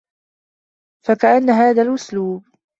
فَكَأَنَّ 1.05 1.49
هَذَا 1.49 1.81
الْأُسْلُوبَ 1.81 2.43